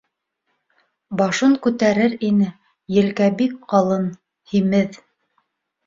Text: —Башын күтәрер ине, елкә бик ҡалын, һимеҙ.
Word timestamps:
—Башын 1.21 1.53
күтәрер 1.67 2.17
ине, 2.31 2.49
елкә 2.99 3.31
бик 3.43 3.57
ҡалын, 3.75 4.13
һимеҙ. 4.55 5.03